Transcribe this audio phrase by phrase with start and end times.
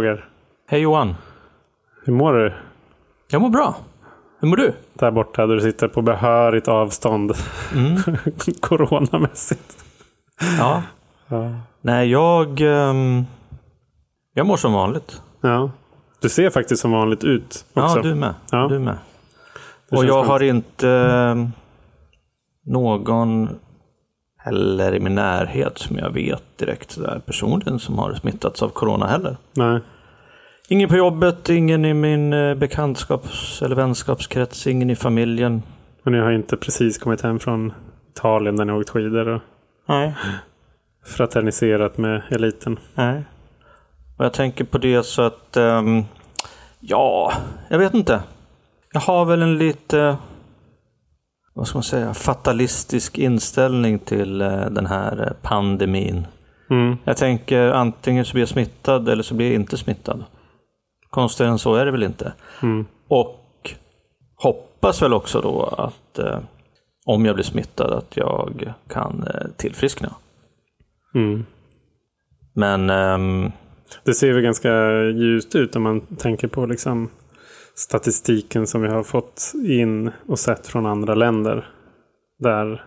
[0.00, 0.24] Roger.
[0.68, 1.14] Hej Johan.
[2.04, 2.52] Hur mår du?
[3.30, 3.76] Jag mår bra.
[4.40, 4.74] Hur mår du?
[4.94, 7.32] Där borta där du sitter på behörigt avstånd.
[7.74, 7.96] Mm.
[8.60, 9.84] Coronamässigt.
[10.58, 10.82] Ja.
[11.28, 11.50] Ja.
[11.80, 12.60] Nej, jag...
[12.60, 13.24] ehm,
[14.34, 15.22] jag mår som vanligt.
[15.40, 15.70] ja.
[16.20, 17.96] Du ser faktiskt som vanligt ut också.
[17.96, 18.34] Ja, du med.
[18.50, 18.66] Ja.
[18.68, 18.98] Du med.
[19.90, 20.28] Det Och jag skönt.
[20.28, 21.52] har inte ehm,
[22.66, 23.48] någon
[24.44, 29.06] heller i min närhet som jag vet direkt sådär personligen som har smittats av corona
[29.06, 29.36] heller.
[29.52, 29.80] Nej.
[30.68, 35.62] Ingen på jobbet, ingen i min eh, bekantskaps eller vänskapskrets, ingen i familjen.
[36.04, 37.72] Och ni har inte precis kommit hem från
[38.08, 39.40] Italien där ni åkt skidor och
[39.86, 40.14] Nej.
[41.06, 42.78] fraterniserat med eliten.
[42.94, 43.24] Nej.
[44.16, 46.04] Och jag tänker på det så att, ehm,
[46.80, 47.32] ja,
[47.68, 48.22] jag vet inte.
[48.92, 50.16] Jag har väl en lite,
[51.54, 56.26] vad ska man säga, fatalistisk inställning till eh, den här eh, pandemin.
[56.70, 56.96] Mm.
[57.04, 60.24] Jag tänker antingen så blir jag smittad eller så blir jag inte smittad.
[61.10, 62.32] Konstigare än så är det väl inte.
[62.62, 62.86] Mm.
[63.08, 63.74] Och
[64.36, 66.38] hoppas väl också då att eh,
[67.06, 70.14] om jag blir smittad att jag kan eh, tillfriskna.
[71.14, 71.44] Mm.
[72.54, 73.52] Men ehm,
[74.04, 74.70] Det ser väl ganska
[75.02, 77.10] ljust ut om man tänker på liksom
[77.74, 81.68] statistiken som vi har fått in och sett från andra länder.
[82.38, 82.84] Där,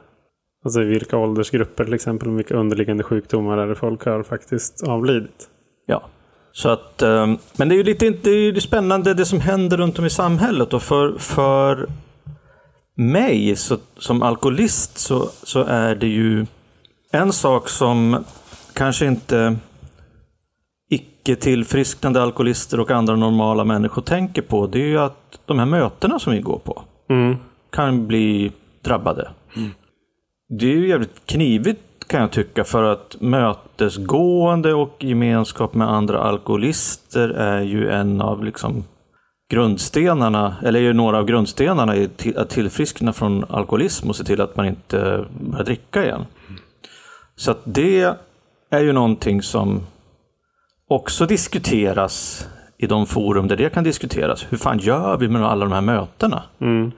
[0.65, 4.83] alltså i vilka åldersgrupper till exempel, och vilka underliggande sjukdomar är det folk har faktiskt
[4.83, 5.49] avlidit.
[5.85, 6.03] Ja.
[6.51, 9.77] Så att, ehm, men det är ju lite det är ju spännande det som händer
[9.77, 10.73] runt om i samhället.
[10.73, 11.87] Och för, för
[12.95, 16.45] mig så, som alkoholist så, så är det ju
[17.11, 18.23] en sak som
[18.73, 19.55] kanske inte
[21.23, 24.67] icke tillfrisknande alkoholister och andra normala människor tänker på.
[24.67, 27.35] Det är ju att de här mötena som vi går på Mm.
[27.69, 29.29] kan bli drabbade.
[30.49, 36.19] Det är ju jävligt knivigt kan jag tycka för att mötesgående och gemenskap med andra
[36.19, 38.83] alkoholister är ju en av liksom
[39.51, 44.41] grundstenarna, eller är ju några av grundstenarna i att tillfriskna från alkoholism och se till
[44.41, 46.25] att man inte börjar dricka igen.
[47.35, 48.15] Så att det
[48.69, 49.81] är ju någonting som
[50.89, 54.45] också diskuteras i de forum där det kan diskuteras.
[54.49, 56.43] Hur fan gör vi med alla de här mötena?
[56.61, 56.91] Mm.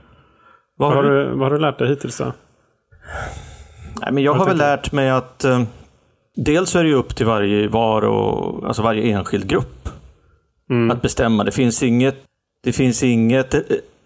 [0.78, 1.25] Vad har du?
[1.25, 2.34] vad har du lärt dig hittills då?
[4.01, 5.62] Nej, men jag Vad har väl lärt mig att eh,
[6.35, 9.90] dels är det upp till varje var och alltså varje enskild grupp
[10.69, 10.91] Mm.
[10.91, 11.44] att bestämma.
[11.44, 12.16] Det finns inget,
[12.63, 13.62] det finns inget eh,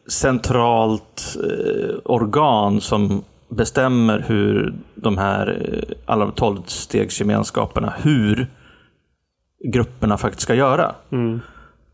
[0.07, 8.47] centralt eh, organ som bestämmer hur de här eh, alla tolvstegsgemenskaperna, hur
[9.63, 10.95] grupperna faktiskt ska göra.
[11.11, 11.39] Mm.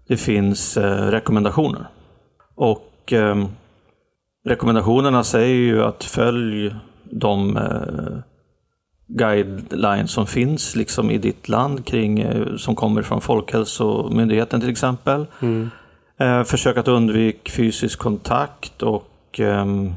[0.08, 1.88] Det finns eh, rekommendationer.
[2.56, 3.46] Och eh,
[4.46, 8.18] rekommendationerna säger ju att följ de eh,
[9.08, 15.26] guidelines som finns liksom i ditt land kring, eh, som kommer från Folkhälsomyndigheten till exempel.
[15.42, 15.70] Mm.
[16.20, 19.94] Eh, försök att undvika fysisk kontakt och ehm,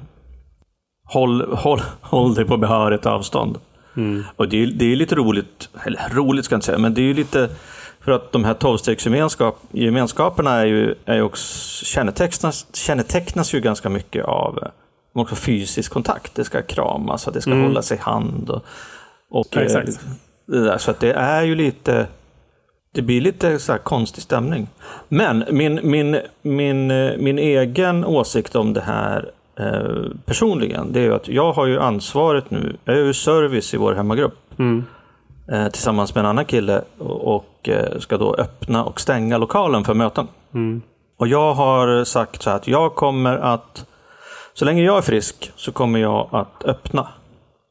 [1.05, 3.59] håll, håll, håll dig på behörigt avstånd.
[3.99, 4.25] Mm.
[4.37, 7.01] Och det är, det är lite roligt, eller roligt ska jag inte säga, men det
[7.01, 7.49] är ju lite
[8.01, 14.25] för att de här tolvstegsgemenskaperna är ju, är ju också, kännetecknas, kännetecknas ju ganska mycket
[14.25, 14.71] av eh,
[15.21, 16.35] också fysisk kontakt.
[16.35, 17.63] Det ska kramas och det ska Mm.
[17.65, 18.51] hållas i hand.
[18.51, 18.63] Och,
[19.31, 20.01] och Ja, eh, exakt.
[20.47, 22.07] där, så att det är ju lite
[22.93, 24.69] det blir lite så här konstig stämning.
[25.09, 31.05] Men min, min, min, eh, min egen åsikt om det här eh, personligen, det är
[31.05, 32.77] ju att jag har ju ansvaret nu.
[32.85, 34.85] Jag är ju service i vår hemmagrupp Mm.
[35.53, 39.85] eh, tillsammans med en annan kille och, och eh, ska då öppna och stänga lokalen
[39.85, 40.29] för möten.
[40.55, 40.83] Mm.
[41.19, 43.87] Och jag har sagt så här att jag kommer att,
[44.55, 47.09] så länge jag är frisk, så kommer jag att öppna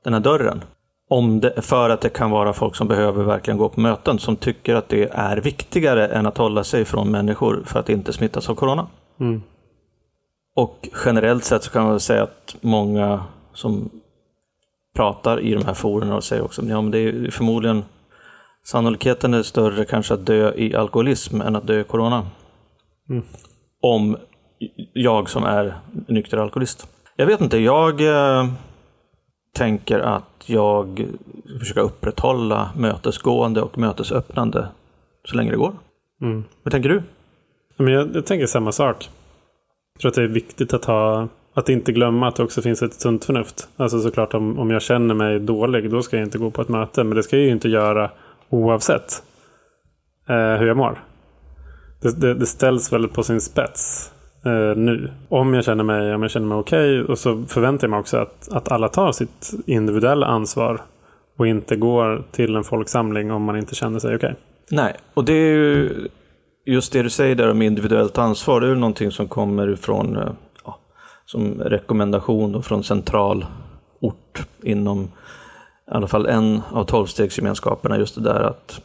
[0.03, 0.63] den här dörren.
[1.09, 4.35] Om det, för att det kan vara folk som behöver verkligen gå på möten, som
[4.35, 8.49] tycker att det är viktigare än att hålla sig från människor för att inte smittas
[8.49, 8.87] av corona.
[9.19, 9.44] Mm.
[10.57, 13.24] Och generellt sett så kan man säga att många
[13.54, 13.89] som
[14.95, 17.83] pratar i de här forumen och säger också ja, men det är förmodligen
[18.63, 22.27] sannolikheten är större kanske att dö i alkoholism än att dö i corona.
[23.09, 23.24] Mm.
[23.81, 24.18] Om
[24.94, 26.88] jag som är nykter alkoholist.
[27.15, 28.48] Jag vet inte, jag eh,
[29.53, 31.07] tänker att jag
[31.60, 34.68] försöker upprätthålla mötesgående och mötesöppnande
[35.24, 35.74] så länge det går.
[36.21, 36.44] Mm.
[36.63, 37.03] Vad tänker du?
[37.77, 39.10] Men jag, jag tänker samma sak.
[39.97, 42.81] Jag tror att det är viktigt att ha att inte glömma att det också finns
[42.81, 43.67] ett sunt förnuft.
[43.77, 46.69] Alltså såklart om, om jag känner mig dålig då ska jag inte gå på ett
[46.69, 47.03] möte.
[47.03, 48.11] Men det ska jag ju inte göra
[48.49, 49.23] oavsett
[50.29, 51.03] eh, hur jag mår.
[52.01, 54.11] Det, det, det ställs väl på sin spets
[54.45, 55.11] eh, nu.
[55.29, 58.17] Om jag känner mig, om jag känner mig okej och så förväntar jag mig också
[58.17, 60.81] att, att alla tar sitt individuella ansvar
[61.38, 64.35] och inte går till en folksamling om man inte känner sig okej.
[64.71, 66.07] Nej, och det är ju
[66.67, 70.17] just det du säger där om individuellt ansvar, det är väl någonting som kommer ifrån
[70.17, 70.29] eh,
[70.65, 70.79] ja,
[71.25, 73.45] som rekommendation då från central
[73.99, 78.81] ort inom i alla fall en av tolvstegsgemenskaperna, just det där att,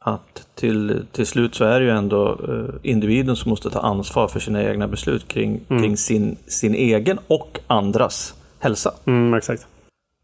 [0.00, 4.28] att till, till slut så är det ju ändå eh, individen som måste ta ansvar
[4.28, 5.82] för sina egna beslut kring, Mm.
[5.82, 8.92] kring sin, sin egen och andras hälsa.
[9.06, 9.66] Mm, exakt.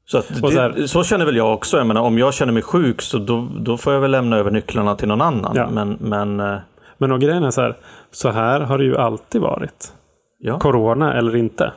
[0.06, 1.76] Så, det, så här- så känner väl jag också.
[1.76, 4.50] Jag menar, om jag känner mig sjuk så då, då får jag väl lämna över
[4.50, 5.52] nycklarna till någon annan.
[5.56, 5.70] Ja.
[5.70, 6.56] Men, men eh,
[6.98, 7.76] Men och grejen är så här.
[8.10, 9.92] Så här har det ju alltid varit.
[10.38, 10.58] ja.
[10.58, 11.72] Corona eller inte.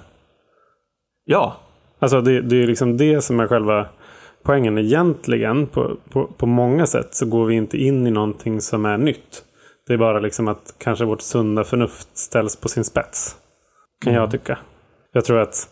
[1.25, 1.56] ja,
[2.00, 3.85] Alltså det, det är ju liksom det som är själva
[4.44, 4.77] poängen.
[4.77, 8.97] Egentligen på, på, på många sätt så går vi inte in i någonting som är
[8.97, 9.44] nytt.
[9.88, 13.35] Det är bara liksom att kanske vårt sunda förnuft ställs på sin spets.
[14.03, 14.57] Kan jag tycka.
[15.13, 15.69] Jag tror att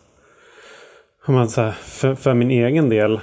[1.26, 3.20] om man så här, för, för min egen del.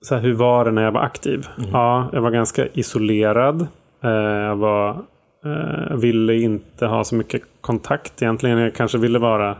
[0.00, 1.46] Så här, hur var det när jag var aktiv?
[1.72, 3.66] Ja, jag var ganska isolerad.
[4.02, 5.02] Eh, jag var,
[5.44, 8.58] eh, ville inte ha så mycket kontakt egentligen.
[8.58, 9.56] Jag kanske ville vara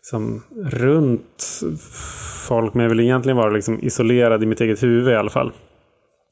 [0.00, 1.60] som runt
[2.48, 2.74] folk.
[2.74, 5.52] Men jag ville egentligen vara liksom isolerad i mitt eget huvud i alla fall.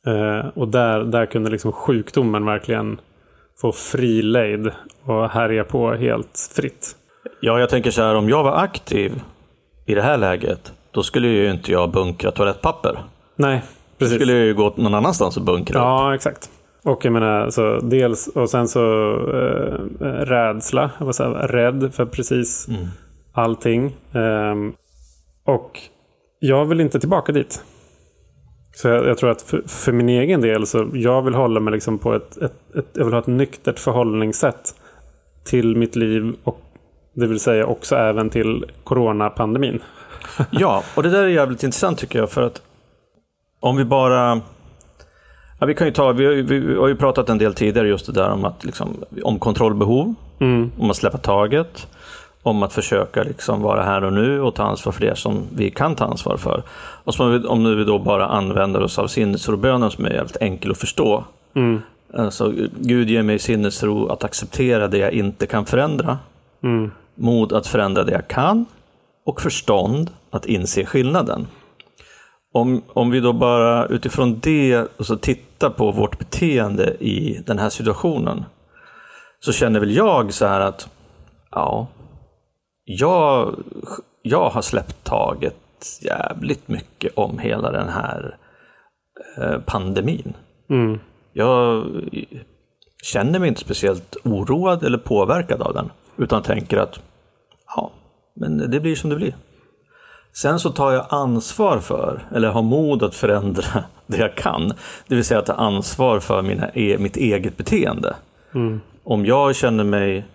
[0.06, 3.00] Eh, och där, där kunde liksom sjukdomen verkligen
[3.60, 4.70] få fri lejd
[5.04, 6.96] och härja på helt fritt.
[7.40, 9.22] ja, jag tänker så här, om jag var aktiv
[9.86, 12.98] i det här läget, då skulle ju inte jag bunkra toalettpapper.
[13.36, 14.14] Nej, Då precis.
[14.16, 15.78] skulle jag ju gå någon annanstans och bunkra.
[15.78, 15.82] upp.
[15.84, 16.50] Ja, exakt.
[16.84, 18.80] Och jag menar, så dels och sen så
[19.30, 20.90] eh, rädsla.
[20.98, 22.86] Jag var så här, rädd för precis Mm.
[23.32, 23.96] allting.
[24.12, 24.72] Ehm,
[25.44, 25.80] och
[26.38, 27.64] jag vill inte tillbaka dit.
[28.74, 31.72] Så jag, jag tror att för, för min egen del så jag vill hålla mig
[31.72, 34.74] liksom på ett, ett, ett, jag vill ha ett nyktert förhållningssätt
[35.44, 36.60] till mitt liv och
[37.14, 39.82] det vill säga också även till coronapandemin.
[40.50, 42.30] Ja, och det där är jävligt intressant tycker jag.
[42.30, 42.62] För att
[43.60, 44.40] om vi bara...
[45.64, 47.88] Ja, vi, kan ju ta, vi, har ju, vi har ju pratat en del tidigare
[47.88, 48.88] just det där om, att, liksom,
[49.22, 50.70] om kontrollbehov, Mm.
[50.78, 51.86] om att släppa taget,
[52.42, 55.70] om att försöka liksom vara här och nu och ta ansvar för det som vi
[55.70, 56.62] kan ta ansvar för.
[57.04, 60.10] Och så om vi, om nu vi då bara använder oss av sinnesrobönen som är
[60.10, 61.24] jävligt enkel att förstå.
[61.54, 61.82] Mm.
[62.14, 66.18] Alltså, Gud ger mig sinnesro att acceptera det jag inte kan förändra,
[66.62, 66.90] Mm.
[67.14, 68.66] mod att förändra det jag kan
[69.26, 71.46] och förstånd att inse skillnaden.
[72.56, 77.58] Om, om vi då bara utifrån det och så tittar på vårt beteende i den
[77.58, 78.44] här situationen
[79.40, 80.88] så känner väl jag så här att
[81.50, 81.86] ja,
[82.84, 83.54] jag,
[84.22, 85.56] jag har släppt taget
[86.02, 88.36] jävligt mycket om hela den här
[89.38, 90.32] eh, pandemin.
[90.70, 90.98] Mm.
[91.32, 91.84] Jag
[93.02, 95.90] känner mig inte speciellt oroad eller påverkad av den.
[96.16, 97.00] Utan tänker att
[97.76, 97.90] ja,
[98.36, 99.34] men det blir som det blir.
[100.36, 104.68] Sen så tar jag ansvar för, eller har mod att förändra det jag kan.
[105.08, 108.16] Det vill säga att ta ansvar för mina, e- mitt eget beteende.
[108.54, 108.80] Mm.
[109.04, 110.26] Om jag känner mig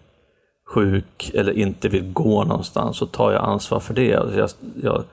[0.73, 4.15] sjuk eller inte vill gå någonstans så tar jag ansvar för det.
[4.15, 4.49] Alltså Jag,
[4.83, 5.03] jag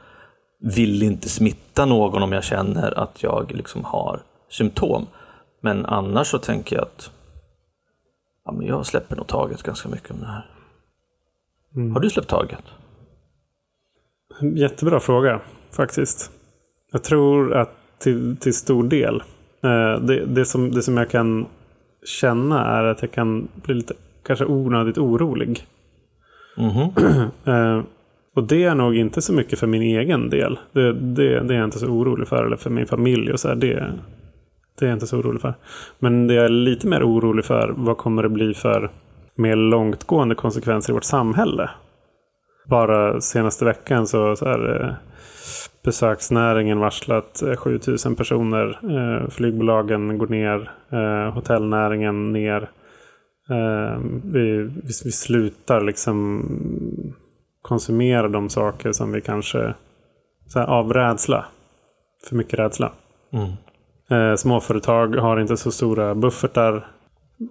[0.61, 5.07] vill inte smitta någon om jag känner att jag liksom har symptom.
[5.61, 7.11] Men annars så tänker jag att
[8.45, 10.47] ja, men jag släpper nog taget ganska mycket om det här.
[11.95, 12.65] Har du släppt taget?
[14.41, 15.41] Jättebra fråga
[15.73, 16.31] faktiskt.
[16.93, 19.23] Jag tror att till, till stor del.
[19.63, 21.47] Eh, det, det, som, det som jag kan
[22.05, 23.95] känna är att jag kan bli lite
[24.27, 25.67] kanske onödigt orolig.
[26.57, 26.91] Mhm.
[27.45, 27.83] Eh,
[28.35, 30.59] och det är nog inte så mycket för min egen del.
[30.73, 32.45] Det, det, det är jag inte så orolig för.
[32.45, 33.55] Eller för min familj och så här.
[33.55, 33.93] Det,
[34.79, 35.55] det är jag inte så orolig för.
[35.99, 37.75] Men det jag är lite mer orolig för.
[37.77, 38.91] Vad kommer det bli för
[39.35, 41.71] mer långtgående konsekvenser i vårt samhälle?
[42.67, 44.95] Bara senaste veckan så, så är eh,
[45.85, 48.79] besöksnäringen varslat eh, 7000 personer.
[48.97, 50.71] Eh, flygbolagen går ner.
[50.91, 52.71] Eh, hotellnäringen ner.
[53.51, 56.45] Eh, vi, vi, vi slutar liksom
[57.63, 59.75] konsumera de saker som vi kanske
[60.47, 61.45] så här, av rädsla.
[62.29, 62.93] För mycket rädsla.
[63.33, 63.53] Mm.
[64.11, 66.87] Eh, småföretag har inte så stora buffertar.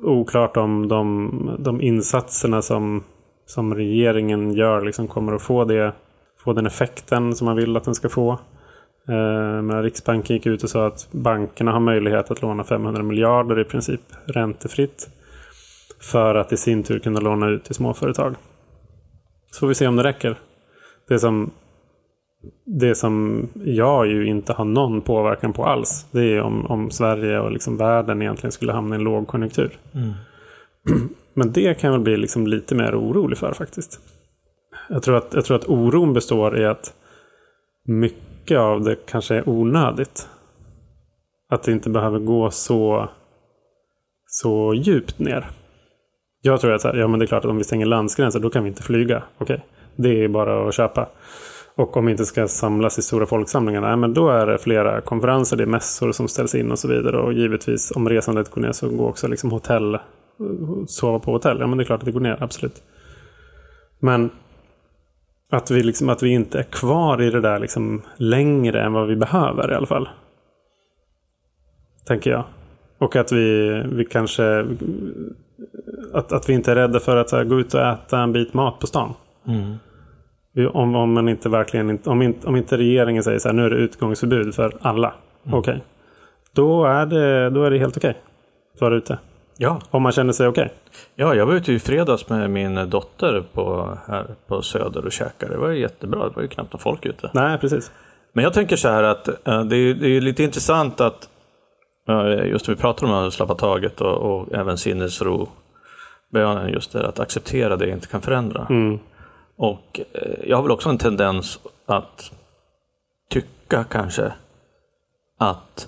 [0.03, 3.03] Oklart om de, de insatserna som,
[3.45, 5.93] som regeringen gör liksom kommer att få, det,
[6.37, 8.31] få den effekten som man vill att den ska få.
[9.07, 13.59] Eh, men Riksbanken gick ut och sa att bankerna har möjlighet att låna 500 miljarder
[13.59, 15.09] i princip räntefritt.
[15.99, 18.35] För att i sin tur kunna låna ut till småföretag.
[19.51, 20.39] Så får vi se om det räcker.
[21.07, 21.51] Det som,
[22.65, 26.05] det som jag ju inte har någon påverkan på alls.
[26.11, 29.77] Det är om, om Sverige och liksom världen egentligen skulle hamna i en lågkonjunktur.
[29.93, 30.13] Mm.
[31.35, 33.99] Men det kan jag väl bli liksom lite mer orolig för faktiskt.
[34.89, 36.93] Jag tror, att, jag tror att oron består i att
[37.85, 40.27] mycket av det kanske är onödigt.
[41.49, 43.09] Att det inte behöver gå så,
[44.27, 45.47] så djupt ner.
[46.41, 48.39] Jag tror att så här, ja, men det är klart att om vi stänger landsgränser
[48.39, 49.23] då kan vi inte flyga.
[49.37, 49.65] Okej,
[49.95, 51.09] det är bara att köpa.
[51.75, 55.01] Och om vi inte ska samlas i stora folksamlingar, nej, men då är det flera
[55.01, 57.17] konferenser, det är mässor som ställs in och så vidare.
[57.17, 59.97] Och givetvis om resandet går ner så går också liksom hotell,
[60.87, 61.59] sova på hotell.
[61.59, 62.83] Ja men det är klart att det går ner, absolut.
[63.99, 64.29] Men
[65.49, 69.07] att vi, liksom, att vi inte är kvar i det där liksom längre än vad
[69.07, 70.09] vi behöver i alla fall.
[72.05, 72.43] Tänker jag.
[72.97, 74.65] Och att vi, vi kanske...
[76.13, 78.53] Att, att vi inte är rädda för att här, gå ut och äta en bit
[78.53, 79.13] mat på stan.
[79.47, 79.75] Mm.
[80.73, 83.69] Om, om, man inte verkligen, om, inte, om inte regeringen säger så här, nu är
[83.69, 85.13] det utgångsförbud för alla.
[85.51, 85.83] Okej.
[86.53, 88.17] Då, är det, då är det helt okej
[88.73, 89.17] att vara ute.
[89.57, 89.81] Ja.
[89.89, 90.74] Om man känner sig okej.
[91.15, 95.53] ja, jag var ute i fredags med min dotter på, här på Söder och käkade.
[95.53, 96.29] Det var jättebra.
[96.29, 97.29] Det var ju knappt någon folk ute.
[97.33, 97.91] Nej, precis.
[98.33, 101.29] Men jag tänker så här att eh, det, är, det är lite intressant att
[102.09, 105.50] eh, just när vi pratar om att släppa taget och, och även sinnesro
[106.67, 108.67] just det att acceptera det jag inte kan förändra.
[108.69, 109.00] Mm.
[109.57, 112.31] Och eh, jag har väl också en tendens att
[113.29, 114.33] tycka kanske
[115.38, 115.88] att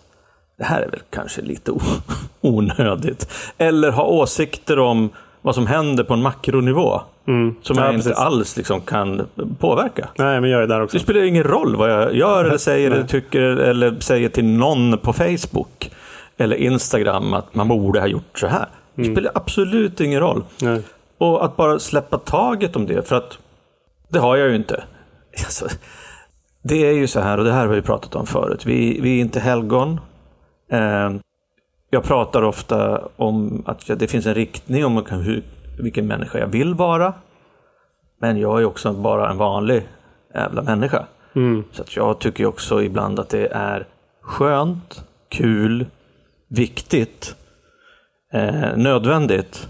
[0.58, 1.72] det här är väl kanske lite
[2.42, 3.30] onödigt.
[3.58, 5.10] Eller ha åsikter om
[5.42, 7.02] vad som händer på en makronivå.
[7.28, 7.56] Mm.
[7.62, 8.18] Som Ja, jag inte precis.
[8.24, 9.28] alls liksom kan
[9.60, 10.10] påverka.
[10.18, 10.98] Nej, men jag är där också.
[10.98, 12.98] Det spelar ingen roll vad jag gör eller säger Nej.
[12.98, 15.92] eller tycker eller säger till någon på Facebook
[16.38, 18.66] eller Instagram att man borde ha gjort så här.
[18.96, 19.16] Det Mm.
[19.16, 20.44] spelar absolut ingen roll.
[20.62, 20.82] Nej.
[21.18, 23.38] Och att bara släppa taget om det, för att
[24.10, 24.84] det har jag ju inte.
[25.38, 25.68] Alltså,
[26.64, 28.66] det är ju så här, och det här har vi pratat om förut.
[28.66, 30.00] Vi, vi är inte helgon.
[30.70, 31.12] Eh,
[31.90, 35.44] jag pratar ofta om att det finns en riktning om hur,
[35.80, 37.14] vilken människa jag vill vara.
[38.20, 39.88] Men jag är också bara en vanlig
[40.34, 41.06] jävla människa.
[41.36, 41.64] Mm.
[41.72, 43.88] Så att jag tycker också ibland att det är
[44.22, 45.86] skönt, kul,
[46.48, 47.36] viktigt,
[48.34, 49.68] eh, nödvändigt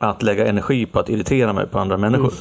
[0.00, 2.32] att lägga energi på att irritera mig på andra människor.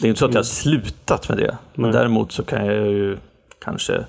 [0.00, 1.56] Det är inte så att jag har slutat med det.
[1.74, 3.18] Men däremot så kan jag ju
[3.64, 4.04] kanske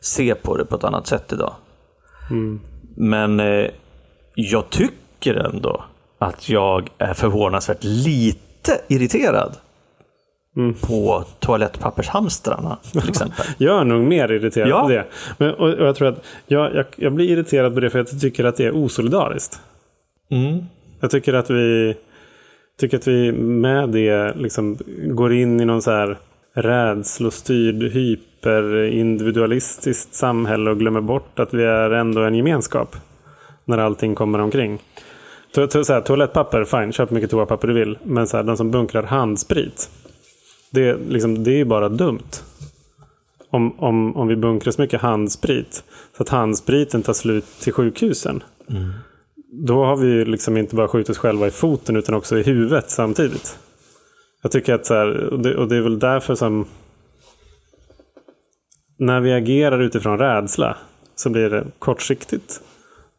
[0.00, 1.54] se på det på ett annat sätt idag.
[2.30, 2.60] Mm.
[2.96, 3.70] Men eh,
[4.34, 5.84] jag tycker ändå
[6.18, 9.56] att jag är förvånansvärt lite irriterad
[10.56, 10.74] Mm.
[10.74, 13.44] på toalettpappershamstrarna till exempel.
[13.58, 14.82] Jag är nog mer irriterad Ja.
[14.82, 15.04] på det.
[15.38, 18.12] Men, och, och jag tror att jag, jag, jag blir irriterad på det för att
[18.12, 19.60] jag tycker att det är osolidariskt.
[20.30, 20.64] Mm.
[21.00, 21.94] Jag tycker att vi
[22.80, 26.18] tycker att vi med det liksom går in i någon så här
[26.54, 27.82] rädslostyrd
[28.40, 32.96] hyperindividualistiskt samhälle och glömmer bort att vi är ändå en gemenskap.
[33.64, 34.78] När allting kommer omkring.
[35.54, 37.98] To, to, så här, toalettpapper, fine, köp mycket toapapper du vill.
[38.02, 39.90] Men så här, de som bunkrar handsprit.
[40.70, 42.42] Det, liksom, det är ju bara dumt.
[43.50, 45.84] Om, om, om vi bunkrar så mycket handsprit.
[46.16, 48.42] Så att handspriten tar slut till sjukhusen.
[49.52, 52.42] Då har vi ju liksom inte bara skjutit oss själva i foten utan också i
[52.42, 53.58] huvudet samtidigt.
[54.42, 56.66] Jag tycker att så här, och det, och det är väl därför som
[59.00, 60.76] när vi agerar utifrån rädsla
[61.14, 62.60] så blir det kortsiktigt.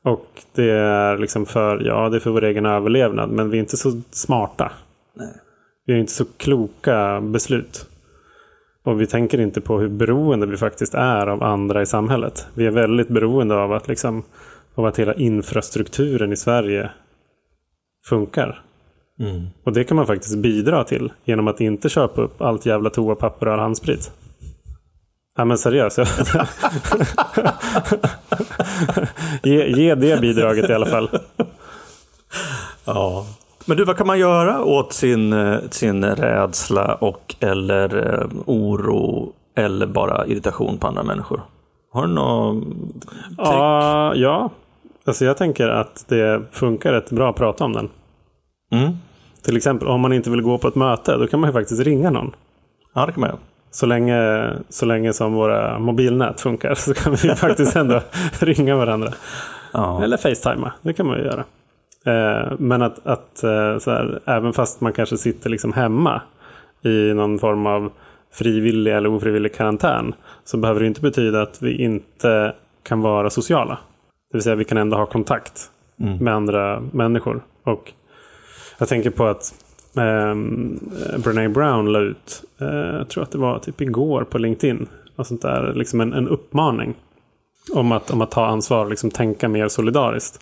[0.03, 3.59] Och det är liksom för, ja det är för vår egen överlevnad men vi är
[3.59, 4.71] inte så smarta.
[5.85, 7.85] Vi har inte så kloka beslut.
[8.83, 12.47] Och vi tänker inte på hur beroende vi faktiskt är av andra i samhället.
[12.53, 14.23] Vi är väldigt beroende av att, liksom,
[14.75, 16.89] av att hela infrastrukturen i Sverige
[18.09, 18.61] funkar.
[19.19, 19.47] Mm.
[19.63, 23.47] Och det kan man faktiskt bidra till genom att inte köpa upp allt jävla toapapper
[23.47, 24.11] och all handsprit.
[25.37, 25.97] Ja men seriöst.
[29.43, 31.09] ge, ge det bidraget i alla fall.
[32.85, 33.25] Ja.
[33.65, 35.35] Men du, vad kan man göra åt sin,
[35.69, 41.41] sin rädsla och eller eh, oro eller bara irritation på andra människor?
[41.91, 42.63] Har du något?
[43.37, 44.49] Ja, ja.
[45.05, 47.89] Alltså jag tänker att det funkar rätt bra att prata om den.
[48.71, 48.91] Mm.
[49.43, 51.81] Till exempel om man inte vill gå på ett möte, då kan man ju faktiskt
[51.81, 52.35] ringa någon.
[52.93, 53.39] Ja, det kan man göra.
[53.71, 58.01] Så länge, så länge som våra mobilnät funkar så kan vi faktiskt ändå
[58.39, 59.13] ringa varandra.
[59.73, 60.03] Ja.
[60.03, 61.43] Eller facetima, det kan man ju göra.
[62.05, 66.21] Eh, men att, att eh, så här, även fast man kanske sitter liksom hemma
[66.83, 67.91] i någon form av
[68.33, 70.13] frivillig eller ofrivillig karantän
[70.43, 73.77] så behöver det inte betyda att vi inte kan vara sociala.
[74.31, 75.69] Det vill säga vi kan ändå ha kontakt
[76.01, 76.17] Mm.
[76.17, 77.41] med andra människor.
[77.63, 77.91] Och
[78.77, 79.53] jag tänker på att
[79.93, 80.79] um,
[81.17, 85.27] Brené Brown la ut, eh, jag tror att det var typ igår på LinkedIn, och
[85.27, 86.95] sånt där, liksom en, en uppmaning
[87.73, 90.39] om att, om att ta ansvar och liksom tänka mer solidariskt.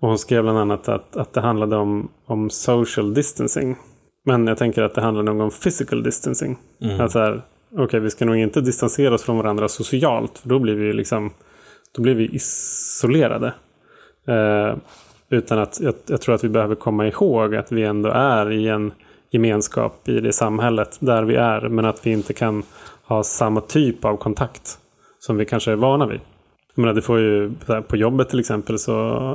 [0.00, 3.76] Och hon skrev bland annat att, att det handlade om, om social distancing.
[4.24, 6.58] Men jag tänker att det handlar nog om physical distancing.
[6.82, 7.00] Mm.
[7.00, 7.42] Att så här,
[7.78, 10.38] okej, vi ska nog inte distansera oss från varandra socialt.
[10.38, 11.30] För då blir vi liksom
[11.92, 13.54] då blir vi isolerade.
[14.26, 14.76] Eh,
[15.32, 18.68] Utan att jag, jag tror att vi behöver komma ihåg att vi ändå är i
[18.68, 18.92] en
[19.30, 21.68] gemenskap i det samhället där vi är.
[21.68, 22.62] Men att vi inte kan
[23.04, 24.78] ha samma typ av kontakt
[25.18, 26.20] som vi kanske är vana vid.
[26.74, 27.52] Jag menar, det får ju,
[27.88, 28.92] på jobbet till exempel så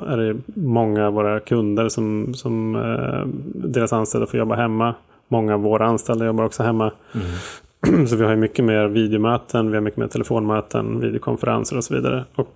[0.07, 3.27] är det många av våra kunder som, som eh,
[3.69, 4.95] deras anställda får jobba hemma.
[5.27, 6.91] Många av våra anställda jobbar också hemma.
[7.13, 8.07] Mm.
[8.07, 12.25] Så vi har mycket mer videomöten, vi har mycket mer telefonmöten, videokonferenser och så vidare.
[12.35, 12.49] Och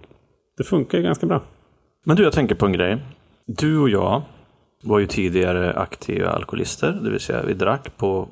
[0.57, 1.41] det funkar ju ganska bra.
[2.03, 2.97] Men du, jag tänker på en grej.
[3.45, 4.21] Du och jag
[4.83, 8.27] var ju tidigare aktiva alkoholister, det vill säga vi drack på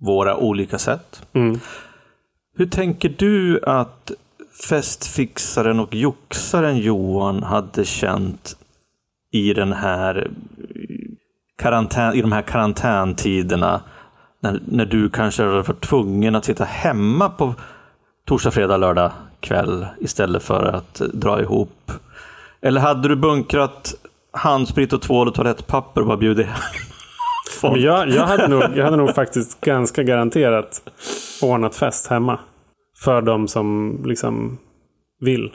[0.00, 1.26] våra olika sätt.
[1.32, 1.60] Mm.
[2.56, 4.12] Hur tänker du att
[4.68, 8.56] festfixaren och joxaren Johan hade känt
[9.32, 10.30] i den här
[11.58, 13.82] karantän, i de här karantäntiderna
[14.40, 17.54] när, när du kanske var tvungen att sitta hemma på
[18.26, 21.92] torsdag, fredag, lördag kväll istället för att dra ihop?
[22.60, 23.94] Eller hade du bunkrat
[24.32, 26.56] handsprit och tvål och toalettpapper och bara bjudit hem
[27.76, 30.82] jag, jag, hade nog, jag hade nog faktiskt ganska garanterat
[31.42, 32.38] ordnat fest hemma.
[33.04, 34.58] För de som liksom
[35.20, 35.52] vill.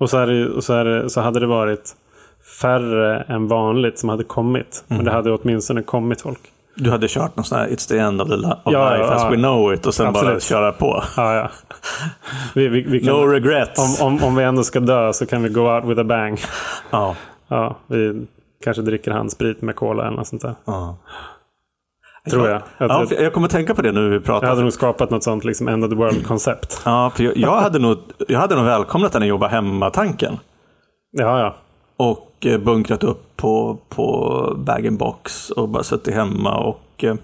[0.00, 1.96] Och så, är det, och så, det, så hade det varit
[2.60, 4.84] färre än vanligt som hade kommit.
[4.88, 4.96] Mm.
[4.96, 6.40] Men det hade åtminstone kommit folk.
[6.74, 9.12] Du hade kört någon sån här It's the end of, the of ja, life ja,
[9.12, 9.30] as ja.
[9.30, 10.32] we know it och sen Absolut.
[10.32, 11.02] bara köra på.
[12.54, 14.00] Vi, vi, vi kan, no regrets.
[14.00, 16.40] Om, om, om vi ändå ska dö så kan vi go out with a bang.
[16.90, 17.16] Ja.
[17.50, 18.26] Ja vi
[18.64, 20.54] kanske dricker handsprit med cola eller något sånt där.
[20.64, 20.96] Ja.
[22.30, 22.62] Tror jag.
[22.78, 24.46] Ja, jag kommer tänka på det nu vi pratar.
[24.46, 26.82] Jag hade nog skapat något sånt liksom end of the world-koncept.
[26.84, 30.38] Ja, för jag, jag, hade nog, jag hade nog välkomnat den jobba hemma-tanken.
[31.10, 31.56] Ja, ja.
[31.96, 37.14] Och eh, bunkrat upp på, på bag-in-box och bara suttit hemma och eh,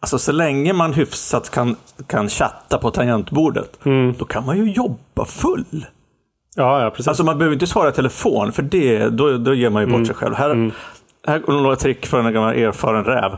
[0.00, 4.14] Alltså så länge man hyfsat kan, kan chatta på tangentbordet, mm.
[4.18, 5.86] då kan man ju jobba full.
[6.58, 7.08] Ja, ja, precis.
[7.08, 9.94] Alltså man behöver inte svara i telefon, för det, då, då ger man ju bort
[9.94, 10.06] mm.
[10.06, 10.34] sig själv.
[10.34, 10.72] Här, mm.
[11.26, 13.32] här går några trick för en gammal erfaren räv.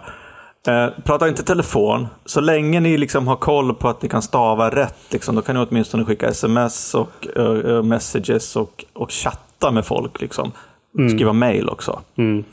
[0.69, 2.07] Eh, prata inte telefon.
[2.25, 5.57] Så länge ni liksom har koll på att ni kan stava rätt, liksom, då kan
[5.57, 10.21] ni åtminstone skicka sms och uh, messages och, och chatta med folk.
[10.21, 10.53] Liksom.
[10.99, 11.11] Mm.
[11.11, 12.01] Skriva mail också.
[12.17, 12.45] Mm.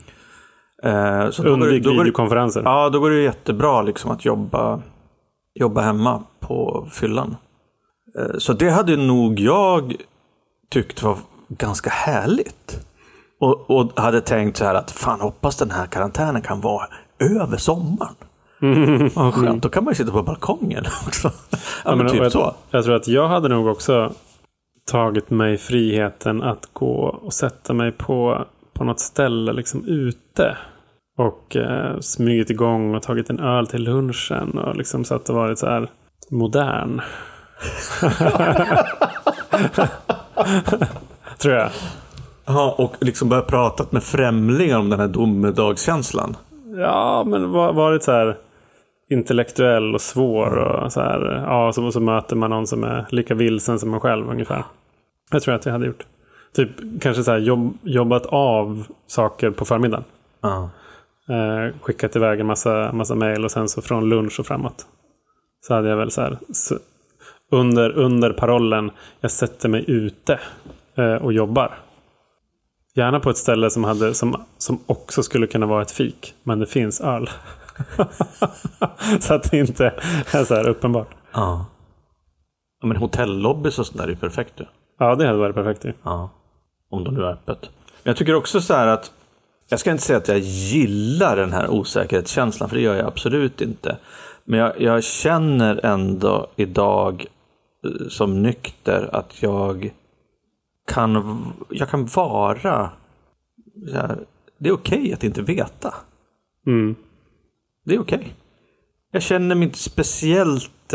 [0.82, 2.62] Eh, så Undvik videokonferenser.
[2.64, 4.82] Ja, då går det jättebra liksom, att jobba,
[5.54, 7.36] jobba hemma på fyllan.
[8.18, 9.94] Eh, så det hade nog jag
[10.70, 12.86] tyckt var ganska härligt.
[13.40, 16.86] Och, och, hade tänkt så här att fan hoppas den här karantänen kan vara
[17.18, 18.14] över sommaren.
[18.62, 19.10] Mm.
[19.14, 21.32] Vad skönt, då kan man ju sitta på balkongen också.
[21.50, 22.54] ja, ja, men typ jag, så.
[22.70, 24.12] Jag tror att jag hade nog också
[24.90, 30.56] tagit mig friheten att gå och sätta mig på, på något ställe liksom ute.
[31.18, 34.58] Och eh, smugit igång och tagit en öl till lunchen.
[34.58, 35.90] Och liksom så att det varit så här
[36.30, 37.00] modern.
[41.38, 41.70] tror jag.
[42.46, 46.36] Ja, och liksom börjat prata med främlingar om den här domedagskänslan.
[46.76, 48.36] Ja, men varit så här
[49.10, 50.58] intellektuell och svår.
[50.58, 54.00] Och så här, ja, så, så möter man någon som är lika vilsen som man
[54.00, 54.64] själv ungefär.
[55.30, 56.06] Jag tror att jag hade gjort.
[56.52, 60.04] Typ kanske så här jobb, jobbat av saker på förmiddagen.
[60.44, 60.66] Uh.
[61.36, 64.86] Eh, skickat iväg en massa, massa mejl och sen så från lunch och framåt.
[65.66, 66.38] Så hade jag väl så här.
[67.50, 70.40] Under, under parollen jag sätter mig ute
[70.94, 71.78] eh, och jobbar.
[72.94, 76.34] Gärna på ett ställe som, hade, som, som också skulle kunna vara ett fik.
[76.42, 77.30] Men det finns öl.
[79.20, 79.94] så att det inte
[80.30, 81.08] är så här uppenbart.
[81.32, 81.66] Ja.
[82.80, 84.64] ja men hotellobbys och sånt där är ju perfekt ju.
[84.98, 85.92] Ja, det hade varit perfekt ju.
[86.02, 86.30] Ja.
[86.90, 87.70] Om de nu är öppet.
[88.02, 89.12] Jag tycker också så här att
[89.68, 93.60] jag ska inte säga att jag gillar den här osäkerhetskänslan, för det gör jag absolut
[93.60, 93.96] inte.
[94.44, 97.26] Men jag, jag känner ändå idag
[98.10, 99.90] som nykter att jag
[100.86, 102.90] kan, jag kan vara...
[103.92, 104.18] Här,
[104.58, 105.94] det är okej okay att inte veta.
[106.66, 106.94] Mm.
[107.84, 108.18] Det är okej.
[108.18, 108.30] Okay.
[109.12, 110.92] Jag känner mig inte speciellt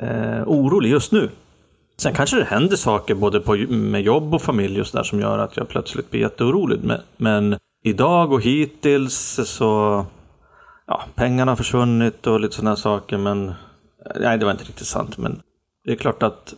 [0.00, 1.30] eh, orolig just nu.
[1.98, 5.38] Sen kanske det händer saker både på, med jobb och familj och sådär som gör
[5.38, 6.80] att jag plötsligt blir jätteorolig.
[6.84, 10.04] Men, men idag och hittills så...
[10.86, 13.54] Ja, pengarna har försvunnit och lite sådana saker men...
[14.20, 15.18] Nej, det var inte riktigt sant.
[15.18, 15.40] Men
[15.86, 16.54] det är klart att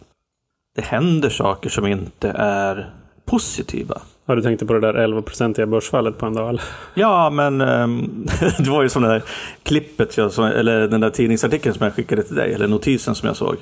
[0.74, 2.90] det händer saker som inte är
[3.24, 4.00] positiva.
[4.26, 6.48] Har du tänkt på det där 11-procentiga börsfallet på en dag?
[6.48, 6.62] Eller?
[6.94, 8.26] Ja, men um,
[8.58, 9.22] det var ju som det där
[9.62, 13.36] klippet, jag, eller den där tidningsartikeln som jag skickade till dig, eller notisen som jag
[13.36, 13.56] såg.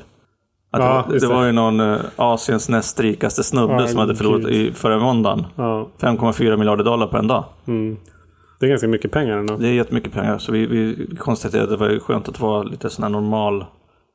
[0.70, 4.16] Att ja, det, det, var ju någon uh, Asiens näst rikaste snubbe ja, som hade
[4.16, 5.46] förlorat i förra måndagen.
[5.56, 5.88] Ja.
[6.00, 7.44] 5,4 miljarder dollar på en dag.
[7.66, 7.96] Mm.
[8.60, 9.56] Det är ganska mycket pengar ändå.
[9.56, 10.38] Det är jättemycket pengar.
[10.38, 13.64] Så vi, vi konstaterade att det var skönt att vara lite sån här normal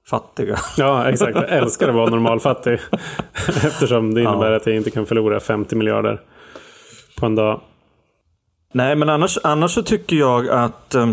[0.09, 0.57] fattiga.
[0.77, 1.35] Ja, exakt.
[1.35, 2.79] Jag älskar att vara normalfattig.
[3.47, 4.57] Eftersom det innebär ja.
[4.57, 6.21] att jag inte kan förlora 50 miljarder
[7.19, 7.61] på en dag.
[8.73, 10.95] Nej, men annars, annars så tycker jag att...
[10.95, 11.11] eh,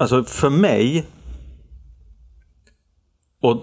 [0.00, 1.06] Alltså för mig
[3.42, 3.62] och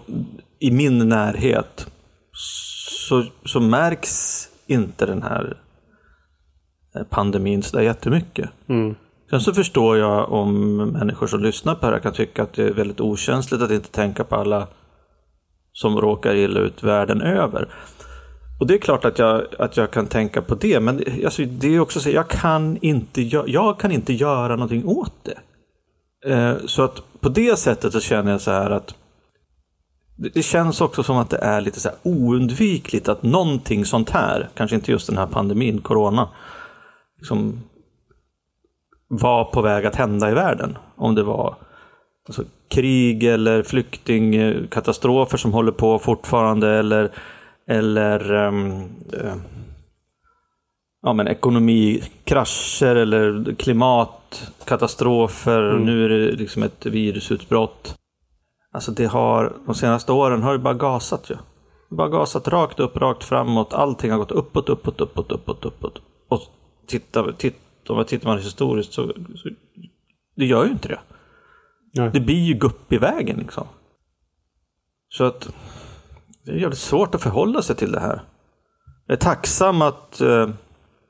[0.60, 1.88] i min närhet
[3.08, 5.58] så, så märks inte den här
[6.96, 8.50] eh, pandemin så där jättemycket.
[8.68, 8.96] Mm.
[9.36, 12.64] Sen så förstår jag om människor som lyssnar på det här kan tycka att det
[12.64, 14.68] är väldigt okänsligt att inte tänka på alla
[15.74, 17.70] som råkar illa ut världen över.
[18.60, 21.76] Och det är klart att jag, att jag kan tänka på det, men alltså, det
[21.76, 25.40] är också så jag kan inte, jag kan inte göra någonting åt det.
[26.34, 28.96] Eh, så att på det sättet så känner jag så här att
[30.18, 34.10] det, det känns också som att det är lite så här oundvikligt att någonting sånt
[34.10, 36.30] här, kanske inte just den här pandemin, corona,
[37.18, 37.62] liksom
[39.08, 40.78] var på väg att hända i världen.
[40.96, 41.56] Om det var
[42.28, 47.12] alltså, krig eller flyktingkatastrofer som håller på fortfarande eller,
[47.68, 48.52] eller eh,
[51.02, 55.80] ja, men ekonomikrascher eller klimatkatastrofer.
[55.80, 57.96] Nu är det liksom ett virusutbrott.
[58.72, 61.36] Alltså det har, de senaste åren har det bara gasat ju.
[61.90, 63.74] Bara gasat rakt upp, rakt framåt.
[63.74, 66.02] Allting har gått uppåt, uppåt, uppåt, uppåt, uppåt.
[66.30, 66.42] Och
[66.88, 67.58] tittar, titt,
[67.90, 69.50] om man tittar man historiskt så, så
[70.36, 71.00] det gör ju inte det.
[71.94, 72.10] Nej.
[72.14, 73.68] Det blir ju gupp i vägen liksom.
[75.10, 75.50] Så att
[76.46, 78.22] det är jävligt svårt att förhålla sig till det här.
[79.06, 80.50] Jag är tacksam att eh,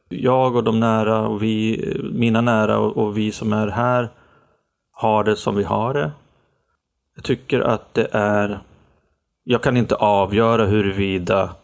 [0.10, 1.84] jag och de nära och vi,
[2.14, 4.10] mina nära och, och vi som är här
[4.92, 6.12] har det som vi har det.
[7.16, 8.60] Jag tycker att det är...
[9.44, 11.56] Jag kan inte avgöra huruvida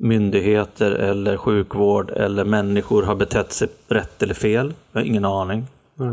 [0.00, 4.74] myndigheter eller sjukvård eller människor har betett sig rätt eller fel.
[4.92, 5.66] Jag har ingen aning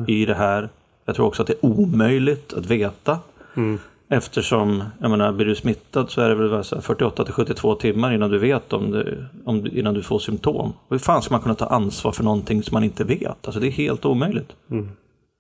[0.08, 0.70] i det här.
[1.06, 3.20] Jag tror också att det är omöjligt att veta.
[3.56, 3.80] Mm.
[4.10, 7.34] Eftersom, jag menar, blir du smittad så är det väl vad så här 48 till
[7.34, 10.74] 72 timmar innan du vet om det, om, du- innan du får symptom.
[10.90, 13.38] Hur fan ska man kunna ta ansvar för någonting som man inte vet?
[13.46, 14.54] Alltså det är helt omöjligt.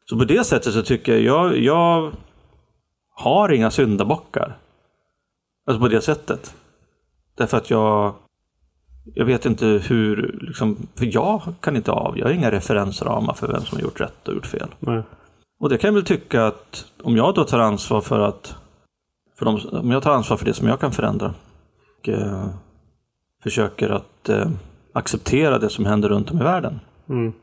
[0.09, 2.11] Så på det sättet så tycker jag, jag, jag
[3.15, 4.57] har inga syndabockar.
[5.67, 6.53] Alltså på det sättet.
[7.37, 8.13] Därför att jag,
[9.13, 13.47] jag vet inte hur, liksom, för jag kan inte av, jag har inga referensramar för
[13.47, 14.67] vem som har gjort rätt och gjort fel.
[14.79, 15.03] Nej.
[15.59, 18.55] Och det kan jag väl tycka att om jag då tar ansvar för att
[19.37, 21.33] för de, om jag tar ansvar för det som jag kan förändra
[21.99, 22.47] och eh,
[23.43, 24.49] försöker att eh,
[24.93, 26.79] acceptera det som händer runt om i världen.
[27.09, 27.33] Mm.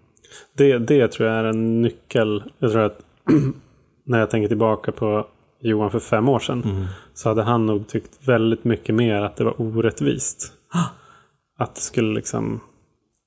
[0.56, 2.42] Det, det tror jag är en nyckel.
[2.58, 2.98] Jag tror att
[4.06, 5.26] när jag tänker tillbaka på
[5.60, 6.86] Johan för fem år sedan.
[7.14, 10.52] Så hade han nog tyckt väldigt mycket mer att det var orättvist.
[11.58, 12.60] Att det skulle liksom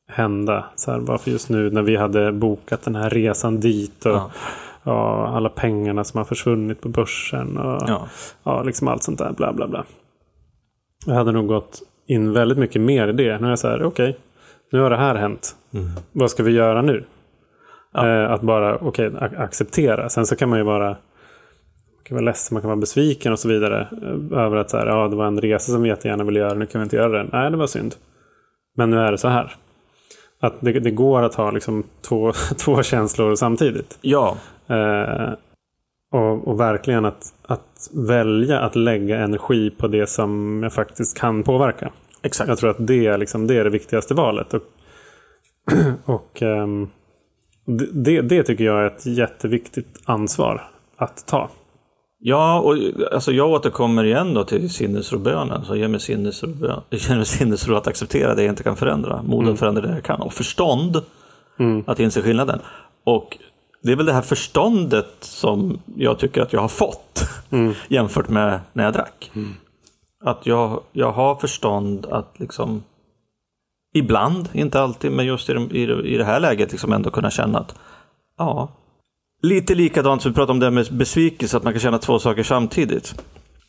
[0.09, 0.65] hända.
[0.75, 4.05] Så här, varför just nu när vi hade bokat den här resan dit.
[4.05, 4.31] Och, Ja.
[4.83, 7.57] ja, alla pengarna som har försvunnit på börsen.
[7.57, 8.07] Och, Ja.
[8.43, 9.31] ja, liksom allt sånt där.
[9.31, 9.85] Bla bla bla.
[11.05, 13.39] Jag hade nog gått in väldigt mycket mer i det.
[13.39, 14.17] Nu är jag så här, okej.
[14.71, 15.55] nu har det här hänt.
[16.11, 17.05] Vad ska vi göra nu?
[17.97, 20.09] Eh, att bara, okej, ac- acceptera.
[20.09, 20.97] Sen så kan man ju vara, man
[22.03, 23.87] kan vara ledsen, man kan vara besviken och så vidare.
[24.31, 26.53] eh, Över att så här, ja, det var en resa som vi jättegärna ville göra,
[26.53, 27.29] nu kan vi inte göra den.
[27.33, 27.95] Nej, det var synd.
[28.77, 29.55] Men nu är det så här.
[30.39, 33.97] Att det, det går att ha liksom två, två känslor samtidigt.
[34.01, 34.37] ja,
[34.69, 35.33] Eh,
[36.11, 41.43] och, och verkligen att, att välja att lägga energi på det som jag faktiskt kan
[41.43, 41.91] påverka.
[42.21, 42.47] exakt.
[42.49, 44.53] Jag tror att det är, liksom, det, är det viktigaste valet.
[44.53, 44.63] Och,
[46.05, 46.37] och
[47.65, 51.49] det- det, det tycker jag är ett jätteviktigt ansvar att ta.
[52.19, 52.77] Ja, och
[53.11, 55.65] alltså jag återkommer igen då till sinnesrobönen.
[55.65, 56.49] Så ge mig sinnesro,
[56.89, 59.21] ge mig sinnesro att acceptera det jag inte kan förändra.
[59.21, 60.21] Mod att förändra det jag kan.
[60.21, 61.01] Och förstånd
[61.85, 62.59] att inse skillnaden.
[63.03, 63.37] Och
[63.83, 67.29] det är väl det här förståndet som jag tycker att jag har fått
[67.87, 69.31] jämfört med när jag drack.
[70.23, 72.83] Att jag, jag har förstånd att liksom
[73.93, 77.29] ibland, inte alltid, men just i, de, i, i det här läget liksom ändå kunna
[77.31, 77.75] känna att
[78.37, 78.69] ja,
[79.41, 82.19] Lite likadant som vi pratade om det här med besvikelse, att man kan känna två
[82.19, 83.23] saker samtidigt.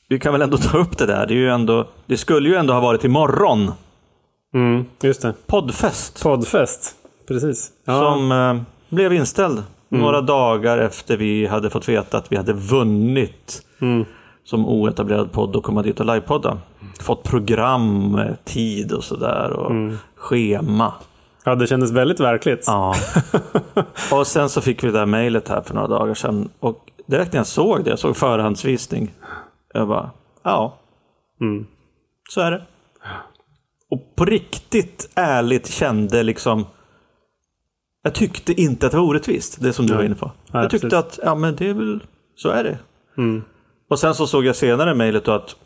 [0.09, 1.26] Vi kan väl ändå ta upp det där.
[1.26, 3.72] Det, är ju ändå, det skulle ju ändå ha varit imorgon.
[4.54, 5.35] Mm, just det.
[5.46, 6.22] Poddfest.
[6.22, 6.94] Poddfest.
[7.28, 7.70] Precis.
[7.85, 8.57] Ja, Som eh,
[8.88, 13.62] blev inställd några dagar efter vi hade fått veta att vi hade vunnit
[14.44, 16.59] som oetablerad podd och komma dit och livepodda.
[17.00, 19.72] Fått program, eh, tid och sådär och
[20.16, 20.92] schema.
[21.48, 22.64] Ja, det kändes väldigt verkligt.
[22.66, 22.94] Ja.
[24.12, 26.48] och sen så fick vi det där mejlet här för några dagar sedan.
[26.61, 29.14] Och direkt när jag såg det, jag såg förhandsvisning.
[29.74, 30.11] Jag bara,
[30.44, 30.78] ja.
[31.40, 31.66] Mm.
[32.30, 32.62] Så är det.
[33.90, 36.66] Och på riktigt ärligt kände liksom
[38.02, 39.98] Jag tyckte inte att det var orättvist, det som du Nej.
[39.98, 40.32] var inne på.
[40.52, 41.18] Jag tyckte precis.
[41.18, 42.02] att, ja men det är väl,
[42.37, 42.78] så är det.
[43.18, 43.42] Mm.
[43.90, 45.56] Och sen så såg jag senare mejlet att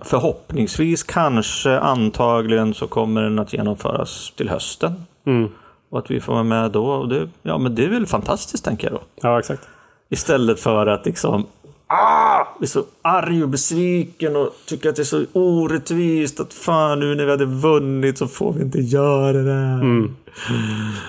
[0.00, 4.92] förhoppningsvis, kanske, antagligen så kommer den att genomföras till hösten.
[5.26, 5.48] Mm.
[5.90, 6.86] Och att vi får vara med då.
[6.86, 9.02] Och det, ja, men det är väl fantastiskt tänker jag då.
[9.22, 9.68] Ja, exakt.
[10.10, 11.46] Istället för att liksom
[11.86, 17.00] ah, bli så arg och besviken och tycka att det är så orättvist att fan
[17.00, 19.52] nu när vi hade vunnit så får vi inte göra det.
[19.52, 20.16] Mm.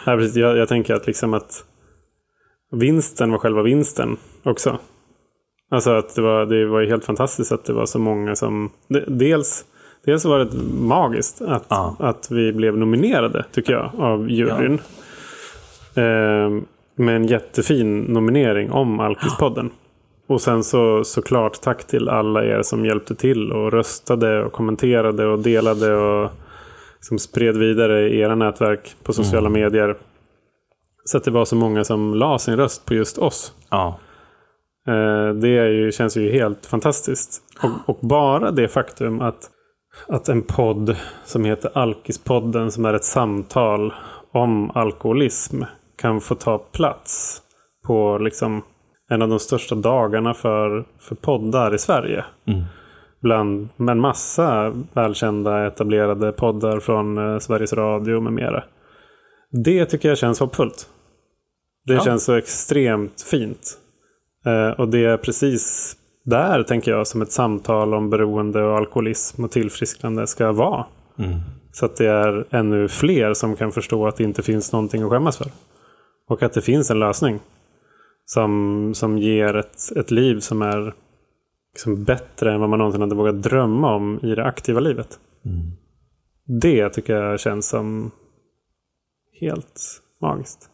[0.06, 0.36] Ja, precis.
[0.36, 1.64] Jag, jag tänker att liksom att
[2.72, 4.80] vinsten var själva vinsten också.
[5.74, 8.70] Alltså att det var, det var helt fantastiskt att det var så många som...
[9.08, 9.66] Dels,
[10.06, 10.50] dels var det
[10.82, 11.96] magiskt att, Ja.
[12.00, 14.74] att vi blev nominerade, tycker jag, av juryn.
[15.96, 16.64] Eh,
[16.96, 19.70] med en jättefin nominering om Alkispodden.
[20.28, 25.26] Och sen så såklart tack till alla er som hjälpte till och röstade och kommenterade
[25.28, 26.32] och delade och
[27.00, 29.96] som spred vidare i era nätverk på sociala medier.
[31.06, 33.54] Så att det var så många som la sin röst på just oss.
[33.70, 34.00] Ja.
[34.88, 37.42] Eh, Det är ju, känns ju helt fantastiskt.
[37.64, 39.50] Och, och bara det faktum att,
[40.08, 43.94] att en podd som heter Alkispodden som är ett samtal
[44.32, 45.64] om alkoholism
[45.98, 47.42] kan få ta plats
[47.88, 48.62] på liksom
[49.10, 52.26] en av de största dagarna för, för poddar i Sverige.
[52.48, 52.64] Mm.
[53.22, 58.64] Bland en massa välkända etablerade poddar från eh, Sveriges Radio med mera.
[59.64, 60.90] Det tycker jag känns hoppfullt.
[61.86, 62.00] Det Ja.
[62.02, 63.78] känns så extremt fint.
[64.46, 69.44] Eh, och det är precis där, tänker jag, som ett samtal om beroende och alkoholism
[69.44, 70.86] och tillfrisknande ska vara.
[71.20, 71.40] Mm.
[71.72, 75.10] Så att det är ännu fler som kan förstå att det inte finns någonting att
[75.10, 75.48] skämmas för.
[76.28, 77.40] Och att det finns en lösning.
[78.26, 80.94] Som, som ger ett, ett liv som är
[81.74, 85.20] liksom bättre än vad man någonsin hade vågat drömma om i det aktiva livet.
[85.46, 85.72] Mm.
[86.62, 88.12] Det tycker jag känns som
[89.42, 90.70] helt magiskt.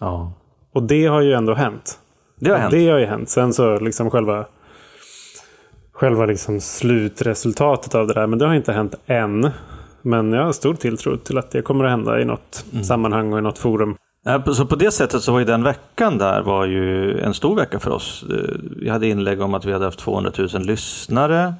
[0.00, 0.32] ja.
[0.72, 1.98] Och det har ju ändå hänt.
[2.44, 2.70] Det har hänt.
[2.70, 3.28] Det har ju hänt.
[3.28, 4.46] Sen så liksom själva
[5.92, 8.26] själva liksom slutresultatet av det där.
[8.26, 9.50] Men det har inte hänt än.
[10.02, 12.84] Men jag har stor tilltro till att det kommer att hända i något Mm.
[12.84, 13.96] sammanhang och i något forum.
[14.54, 17.78] Så på det sättet så var ju den veckan där var ju en stor vecka
[17.78, 18.24] för oss.
[18.30, 21.54] Eh, Vi hade inlägg om att vi hade haft 200 000 lyssnare.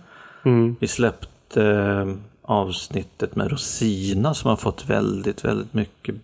[0.44, 0.76] Mm.
[0.80, 2.14] Vi släppte eh,
[2.44, 6.14] avsnittet med Rosina som har fått väldigt, väldigt mycket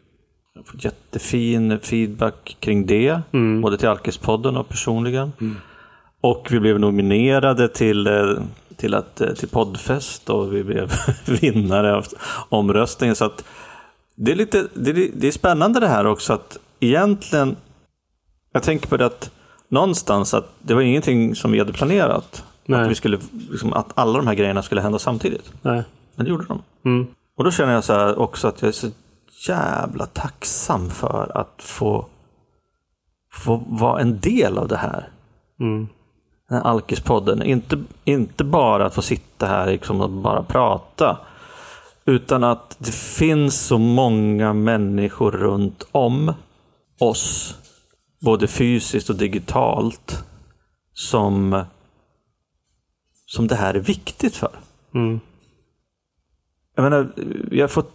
[0.79, 3.21] jättefin feedback kring det.
[3.33, 3.61] Mm.
[3.61, 5.33] Både till Alkispodden och personligen.
[6.21, 8.43] Och vi blev nominerade till, eh,
[8.77, 10.93] till, att, eh, till poddfest och vi blev
[11.41, 12.07] vinnare av
[12.49, 13.17] omröstningen.
[13.17, 13.45] Så att
[14.15, 17.57] det, är lite, det, är, det är spännande det här också att egentligen,
[18.53, 19.31] jag tänker på det att
[19.69, 22.45] någonstans att det var ingenting som vi hade planerat.
[22.67, 22.81] Nej.
[22.81, 23.19] Att, vi skulle,
[23.51, 25.53] liksom, att alla de här grejerna skulle hända samtidigt.
[25.63, 25.83] Nej.
[26.15, 26.63] Men det gjorde de.
[26.85, 27.07] Mm.
[27.37, 28.91] Och då känner jag så också att jag är så
[29.47, 32.07] jävla tacksam för att få,
[33.33, 35.09] få vara en del av det här.
[35.61, 35.89] Mm.
[36.49, 37.43] Den här Alkispodden.
[37.43, 41.19] Inte, inte bara att få sitta här liksom och bara prata.
[42.05, 46.33] Utan att det finns så många människor runt om
[46.99, 47.59] oss.
[48.21, 50.25] Både fysiskt och digitalt.
[50.93, 51.65] Som,
[53.27, 54.51] som det här är viktigt för.
[54.95, 55.21] Mm.
[56.75, 57.13] Jag menar,
[57.51, 57.93] vi har fått,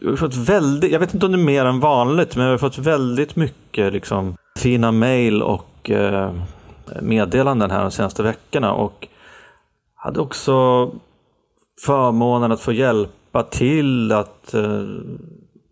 [0.00, 2.50] vi har fått väldigt, jag vet inte om det är mer än vanligt, men vi
[2.50, 6.32] har fått väldigt mycket liksom, fina mejl och eh,
[7.02, 8.72] meddelanden här de senaste veckorna.
[8.72, 9.08] Och
[9.94, 10.90] hade också
[11.86, 14.82] förmånen att få hjälpa till att eh,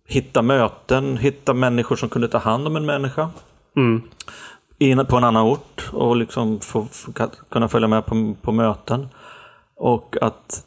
[0.09, 3.31] hitta möten, hitta människor som kunde ta hand om en människa
[3.77, 4.03] Mm.
[4.79, 7.13] in på en annan ort och liksom få, få,
[7.49, 9.09] kunna följa med på, på möten.
[9.77, 10.65] Och att,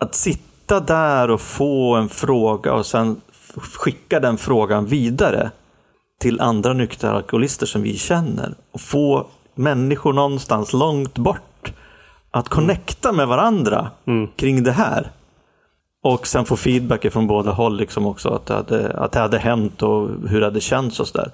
[0.00, 3.20] att sitta där och få en fråga och sen
[3.56, 5.50] skicka den frågan vidare
[6.20, 8.54] till andra nyktra alkoholister som vi känner.
[8.72, 11.72] Och få människor någonstans långt bort
[12.30, 13.90] att connecta med varandra
[14.36, 15.10] kring det här.
[16.02, 19.38] Och sen få feedback från båda håll liksom också att det hade, att det hade
[19.38, 21.30] hänt och hur det hade känts och sådär.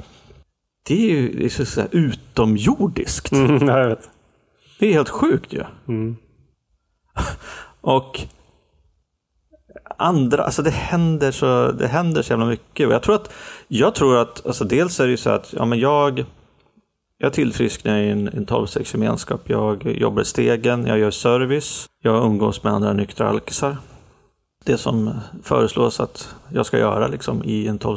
[0.89, 3.33] Det är ju det är så, här utomjordiskt.
[3.33, 4.11] Mm, ja, jag vet.
[4.79, 5.65] Det är helt sjukt ju.
[5.89, 6.17] Mm.
[7.81, 8.21] Och
[9.97, 12.87] andra, alltså det händer så, det händer så jävla mycket.
[12.87, 13.33] Och jag tror att,
[13.69, 16.25] jag tror att, alltså dels är det ju så att, ja men jag,
[17.19, 19.41] jag tillfrisknar i en, en 12 gemenskap.
[19.45, 23.77] Jag jobbar i Stegen, jag gör service, jag umgås med andra nyktra alkisar.
[24.65, 25.11] Det som
[25.43, 27.97] föreslås att jag ska göra liksom i en 12.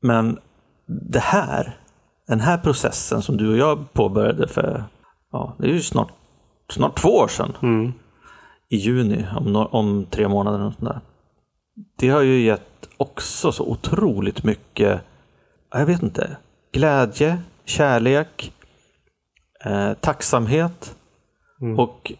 [0.00, 0.38] Men
[0.86, 1.76] det här,
[2.28, 4.84] den här processen som du och jag påbörjade för,
[5.32, 6.12] ja, det är ju snart,
[6.70, 7.92] snart två år sedan Mm
[8.68, 10.66] i juni, om, om tre månader.
[10.66, 11.00] Och sånt där.
[11.96, 15.00] Det har ju gett också så otroligt mycket,
[15.70, 16.36] ja, jag vet inte,
[16.72, 18.52] glädje, kärlek,
[19.64, 20.96] eh, tacksamhet.
[21.76, 22.12] Och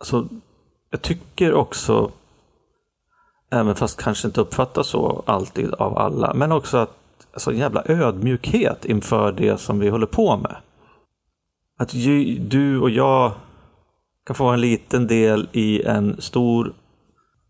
[0.00, 0.28] alltså,
[0.90, 2.10] jag tycker också
[3.54, 6.34] Även fast kanske inte uppfattas så alltid av alla.
[6.34, 6.96] Men också att
[7.32, 10.56] alltså, en jävla ödmjukhet inför det som vi håller på med.
[11.78, 13.32] Att ju, du och jag
[14.26, 16.72] kan få en liten del i en stor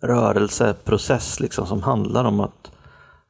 [0.03, 2.73] rörelseprocess liksom, som handlar om att,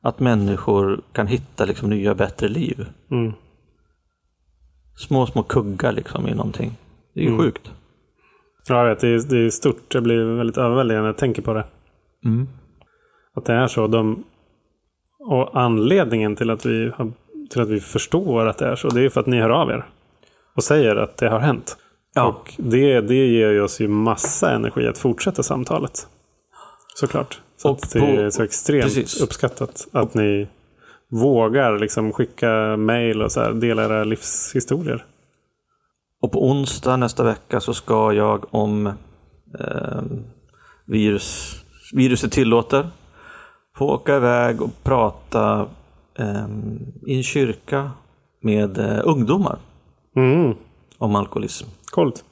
[0.02, 2.87] att människor kan hitta liksom, nya bättre liv.
[3.11, 3.33] Mm.
[4.96, 6.76] Små, små kuggar liksom i någonting.
[7.14, 7.40] Det är ju Mm.
[7.40, 7.70] sjukt.
[8.68, 9.94] Ja, jag vet, det är, det är stort.
[9.94, 11.64] Jag blir väldigt överväldigad när jag tänker på det.
[12.24, 12.48] Mm.
[13.35, 13.87] Att det är så.
[13.87, 14.24] De,
[15.18, 17.12] och anledningen till att, vi har,
[17.50, 19.70] till att vi förstår att det är så, det är för att ni hör av
[19.70, 19.85] er.
[20.54, 21.76] Och säger att det har hänt.
[22.14, 22.24] Ja.
[22.27, 26.07] Och det, det ger oss ju massa energi att fortsätta samtalet.
[26.94, 27.40] Såklart.
[27.57, 29.20] Så Och det på- är så extremt precis.
[29.20, 30.48] uppskattat att ni
[31.11, 35.05] vågar liksom skicka mejl och så här, dela era livshistorier.
[36.22, 38.87] Och på onsdag nästa vecka så ska jag om
[39.61, 40.03] eh,
[40.87, 41.57] virus,
[41.92, 42.88] viruset tillåter
[43.77, 45.66] få åka iväg och prata
[46.18, 46.46] eh,
[47.07, 47.90] i en kyrka
[48.40, 49.59] med eh, ungdomar
[50.16, 50.55] Mm,
[50.98, 51.66] om alkoholism.
[51.94, 52.24] Coolt.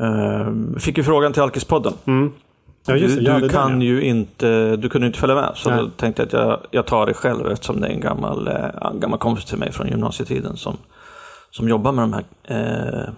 [0.00, 1.92] Eh, fick ju frågan till Alkispodden.
[2.04, 2.32] Mm.
[2.86, 3.24] Ja, just du.
[3.24, 3.86] Ja, du kan ja.
[3.86, 5.52] ju inte, du kunde inte följa med.
[5.54, 5.78] Så Nej.
[5.78, 8.86] då tänkte jag att jag, jag tar det själv eftersom det är en gammal, eh,
[8.92, 10.76] en gammal kompis till mig från gymnasietiden som,
[11.50, 13.12] som jobbar med de här eh,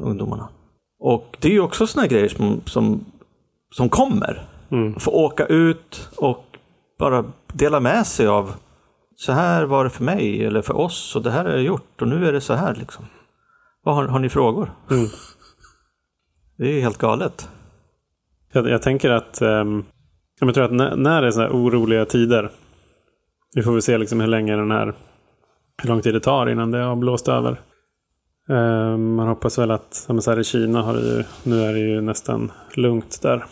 [0.00, 0.48] ungdomarna.
[1.00, 3.04] Och det är ju också sådana grejer som, som,
[3.74, 4.42] som kommer.
[4.70, 4.94] Mm.
[5.00, 6.44] Få åka ut och
[6.98, 8.52] bara dela med sig av
[9.16, 12.02] så här var det för mig eller för oss och det här har jag gjort
[12.02, 13.04] och nu är det så här liksom.
[13.86, 14.70] Vad har, har ni frågor?
[14.90, 15.06] Mm.
[16.58, 17.48] Det är helt galet.
[18.52, 19.84] Jag, jag tänker att ehm,
[20.40, 22.50] jag tror att när, när det är så här oroliga tider.
[23.54, 24.94] Vi får väl se liksom hur länge den här
[25.82, 27.60] hur lång tid det tar innan det har blåst över.
[28.48, 31.72] Ehm, man hoppas väl att som så här i Kina har det ju, nu är
[31.72, 33.44] det ju nästan lugnt där.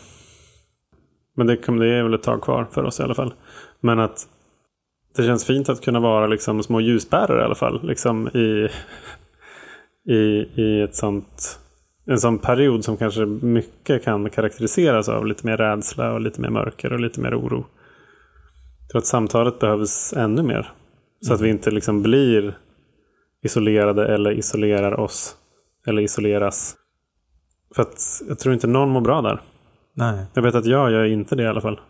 [1.36, 3.34] Men det, kommer- det är väl ett tag kvar för oss i alla fall.
[3.80, 4.28] Men att
[5.16, 7.80] det känns fint att kunna vara liksom små ljusbärare i alla fall.
[7.86, 8.68] Liksom i,
[10.08, 11.58] i, i ett sånt,
[12.06, 16.50] en sån period som kanske mycket kan karaktäriseras av lite mer rädsla och lite mer
[16.50, 17.64] mörker och lite mer oro.
[18.80, 20.72] Jag tror att samtalet behövs ännu mer.
[21.20, 22.58] Så att vi inte liksom blir
[23.42, 25.36] isolerade eller isolerar oss.
[25.86, 26.76] Eller isoleras.
[27.74, 29.40] För att jag tror inte någon mår bra där.
[29.94, 30.26] Nej.
[30.34, 31.80] Jag vet att jag gör inte det i alla fall.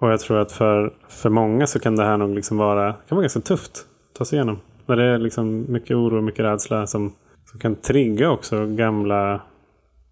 [0.00, 3.16] Och jag tror att för, för många så kan det här nog liksom vara, kan
[3.16, 4.60] vara ganska tufft att ta sig igenom.
[4.86, 7.12] När det är liksom mycket oro och mycket rädsla som,
[7.50, 9.40] som kan trigga också gamla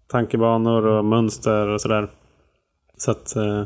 [0.07, 2.09] tankebanor och mönster och sådär.
[2.97, 3.63] Så att eh,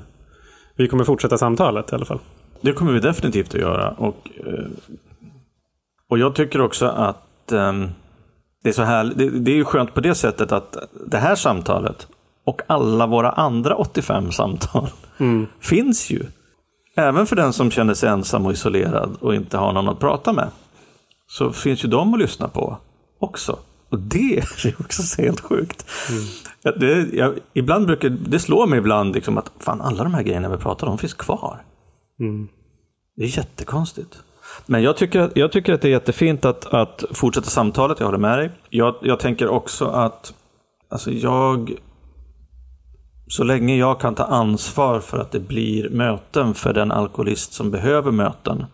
[0.76, 2.20] vi kommer fortsätta samtalet i alla fall.
[2.62, 3.90] Det kommer vi definitivt att göra.
[3.90, 4.66] Och, eh,
[6.10, 7.90] och jag tycker också att ehm,
[8.64, 10.78] det är så här, det, det är ju skönt på det sättet att
[11.08, 12.08] det här samtalet
[12.44, 14.88] och alla våra andra 85 samtal
[15.60, 16.26] finns ju.
[16.96, 20.34] Även för den som känner sig ensam och isolerad och inte har någon att prata
[20.34, 20.48] med.
[21.28, 22.78] Så finns ju de att lyssna på
[23.20, 23.60] också.
[23.90, 25.86] Och det är ju också så helt sjukt.
[26.62, 30.24] Ja, Det, jag, ibland brukar, det slår mig ibland liksom att fan, alla de här
[30.24, 31.64] grejerna vi pratar om finns kvar.
[33.16, 34.24] Det är jättekonstigt.
[34.66, 38.00] Men jag tycker, jag tycker att det är jättefint att, att fortsätta samtalet.
[38.00, 38.52] Jag håller med dig.
[38.70, 40.34] Jag, jag tänker också att
[40.90, 41.74] alltså jag,
[43.28, 47.72] så länge jag kan ta ansvar för att det blir möten för den alkoholist som
[47.72, 48.66] behöver möten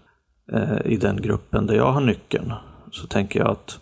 [0.53, 2.53] eh, i den gruppen där jag har nyckeln,
[2.91, 3.79] så tänker jag att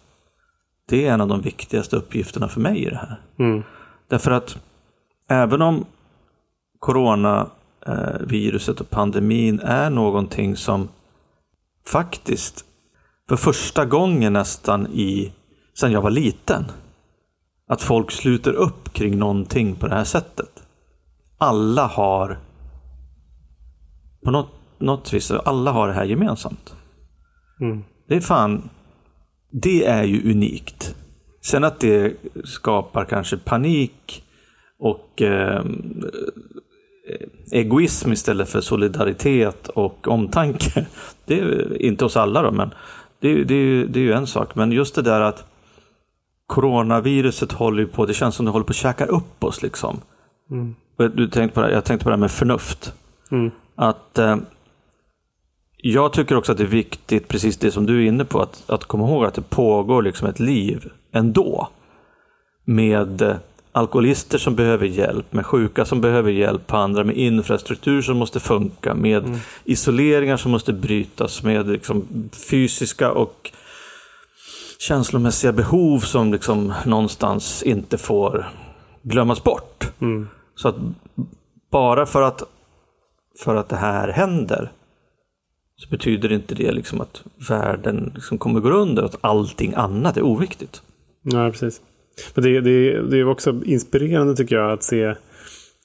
[0.85, 3.21] det är en av de viktigaste uppgifterna för mig i det här.
[3.39, 3.63] Mm.
[4.07, 4.57] Därför att
[5.27, 5.85] även om
[6.79, 10.89] coronaviruset och pandemin är någonting som
[11.87, 12.65] faktiskt
[13.29, 15.33] för första gången nästan i
[15.73, 16.65] sedan jag var liten
[17.67, 20.63] att folk sluter upp kring någonting på det här sättet.
[21.37, 22.39] Alla har
[24.23, 26.75] på något, något vis, alla har det här gemensamt.
[27.61, 27.83] Mm.
[28.07, 28.69] Det är fan,
[29.61, 30.95] det är ju unikt.
[31.41, 34.23] Sen att det skapar kanske panik
[34.79, 35.63] och eh,
[37.51, 40.85] egoism istället för solidaritet och omtanke.
[41.25, 42.69] Det är inte hos alla då, men
[43.19, 44.55] det, är- det, det är ju en sak.
[44.55, 45.45] Men just det där att
[46.47, 50.01] coronaviruset håller på, det känns som det håller på att käka upp oss liksom.
[50.51, 50.75] Mm.
[51.15, 52.93] Du tänkte på det, jag tänkte på det här med förnuft.
[53.31, 53.51] Mm.
[53.75, 54.37] Att eh,
[55.85, 58.63] jag tycker också att det är viktigt, precis det som du är inne på, att,
[58.67, 61.69] att komma ihåg att det pågår liksom ett liv ändå.
[62.65, 63.39] Med
[63.71, 68.39] alkoholister som behöver hjälp, med sjuka som behöver hjälp på andra, med infrastruktur som måste
[68.39, 73.51] funka, med isoleringar som måste brytas, med liksom fysiska och
[74.79, 78.49] känslomässiga behov som liksom någonstans inte får
[79.01, 79.91] glömmas bort.
[80.01, 80.27] Mm.
[80.55, 80.75] Så att
[81.71, 82.43] bara för att
[83.43, 84.71] för att det här händer
[85.83, 90.17] så betyder inte det liksom att världen liksom kommer gå under och att allting annat
[90.17, 90.81] är oviktigt.
[91.21, 91.81] Ja, precis.
[92.35, 95.15] Men det, det, det är också inspirerande tycker jag att se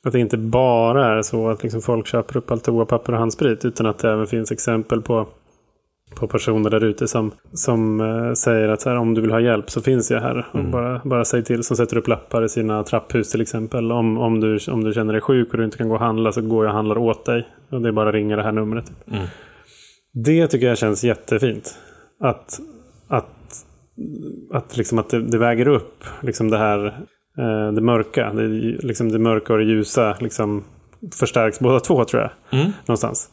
[0.05, 3.65] att det inte bara är så att liksom folk köper upp allt toapapper och handsprit
[3.65, 5.27] utan att det även finns exempel på,
[6.15, 9.71] på personer där ute som, som uh, säger att här, om du vill ha hjälp
[9.71, 10.47] så finns jag här.
[10.55, 10.67] Mm.
[10.67, 11.65] Och bara, bara säg till.
[11.65, 13.93] Som sätter upp lappar i sina trapphus till exempel.
[13.93, 16.33] Om, om, du, om du känner dig sjuk och du inte kan gå och handla
[16.33, 17.49] så går jag och handlar åt dig.
[17.71, 18.93] Och det är bara att ringa det här numret.
[19.11, 19.27] Mm.
[20.25, 21.79] Det tycker jag känns jättefint.
[22.21, 22.61] Att,
[23.09, 23.66] att,
[24.53, 26.87] att, liksom att det, det väger upp liksom det här
[27.39, 28.33] eh, det mörka.
[28.33, 28.49] Det,
[28.83, 30.64] liksom det mörka och det ljusa liksom
[31.12, 32.61] förstärks båda två tror jag.
[32.61, 32.73] Mm.
[32.87, 33.31] Någonstans.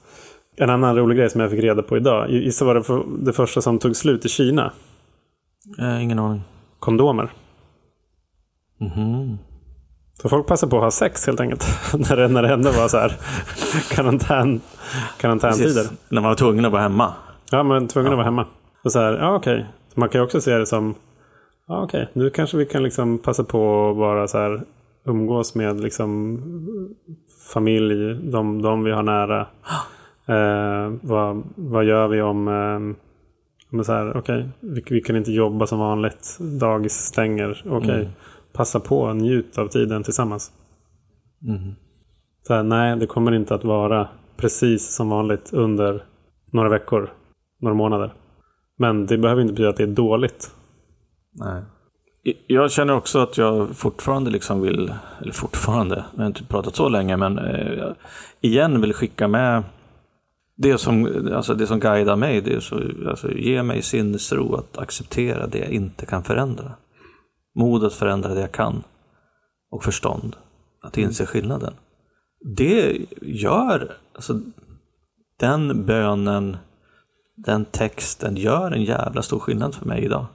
[0.56, 2.32] En annan rolig grej som jag fick reda på idag.
[2.32, 4.74] Gissa vad det, för, det första som tog slut i Kina?
[5.80, 6.42] Eh, ingen aning.
[6.80, 7.32] Kondomer.
[8.82, 9.38] Mm
[10.22, 11.66] Så folk passar på att ha sex helt enkelt.
[12.10, 13.18] när, det, när det ändå var så här
[13.96, 14.62] karantän,
[15.18, 15.84] karantäntider.
[15.84, 15.92] Precis.
[16.10, 17.14] När man var tvungen att vara hemma.
[17.52, 18.14] Ja, man tvungen ja.
[18.14, 18.46] att vara hemma.
[18.84, 19.54] Och så här, ja okej.
[19.54, 19.66] Okay.
[19.96, 20.96] Man kan ju också se det som
[21.68, 22.24] Ja, Okej, okay.
[22.24, 24.62] nu kanske vi kan liksom passa på att bara så här
[25.06, 26.40] umgås med liksom
[27.54, 29.48] familj, de, de vi har nära.
[30.28, 32.48] Eh, vad, vad gör vi om,
[33.72, 37.64] eh, så här, okay, vi, vi, kan inte jobba som vanligt, dagis stänger.
[37.66, 37.96] Okej, okay.
[37.96, 38.12] mm.
[38.56, 40.52] Passa på, njut av tiden tillsammans.
[41.48, 41.76] Mm.
[42.48, 46.04] Så här, nej, det kommer inte att vara precis som vanligt under
[46.52, 47.14] några veckor,
[47.62, 48.14] några månader.
[48.78, 50.52] Men det behöver inte betyda att det är dåligt.
[51.32, 51.64] Nej.
[52.48, 56.90] Jag känner också att jag fortfarande liksom vill, eller fortfarande, jag har inte pratat så
[56.90, 57.92] länge, men eh,
[58.42, 59.64] igen vill skicka med
[60.58, 62.42] det som, alltså det som guidar mig.
[62.42, 66.72] Det är så, alltså, ge mig sinnesro att acceptera det jag inte kan förändra.
[67.56, 68.84] Mod att förändra det jag kan.
[69.72, 70.36] Och förstånd
[70.82, 71.74] att inse skillnaden.
[72.58, 74.40] Det gör, alltså
[75.40, 76.58] den bönen,
[77.36, 80.26] den texten gör en jävla stor skillnad för mig idag.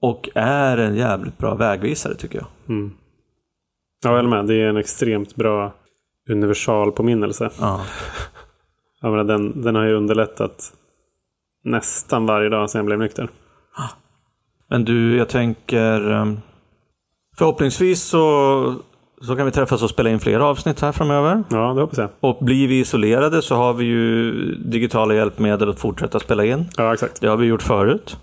[0.00, 2.46] Och är en jävligt bra vägvisare tycker jag.
[2.68, 2.92] Mm.
[4.04, 4.46] Ja, jag håller med.
[4.46, 5.74] Det är en extremt bra
[6.30, 7.50] universal påminnelse.
[7.60, 7.80] Ja.
[9.00, 10.72] jag menar, den, den har ju underlättat
[11.64, 13.28] nästan varje dag sedan jag blev nykter.
[14.70, 16.40] Men du, jag tänker ehm,
[17.36, 18.74] förhoppningsvis så,
[19.22, 21.44] så kan vi träffas och spela in fler avsnitt här framöver.
[21.50, 22.08] Ja, det hoppas jag.
[22.20, 26.68] Och blir vi isolerade så har vi ju digitala hjälpmedel att fortsätta spela in.
[26.76, 27.20] Ja, exakt.
[27.20, 28.16] Det har vi gjort förut.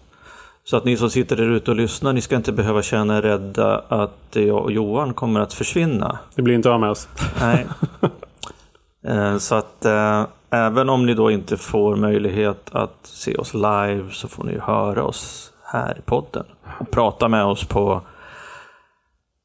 [0.64, 3.22] Så att ni som sitter där ute och lyssnar, ni ska inte behöva känna er
[3.22, 6.20] rädda att jag och Johan kommer att försvinna.
[6.36, 7.08] Det blir inte av med oss.
[7.42, 7.66] Nej.
[9.08, 14.06] Eh, så att äh, även om ni då inte får möjlighet att se oss live
[14.12, 16.46] så får ni höra oss här i podden.
[16.80, 18.02] Och prata med oss på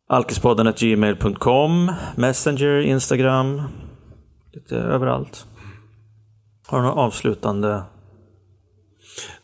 [0.08, 3.62] alkispodden.gmail.com, Messenger, Instagram,
[4.52, 5.46] lite överallt.
[6.66, 7.82] Har du några avslutande